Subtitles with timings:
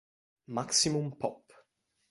[0.47, 1.43] Maximum Pop!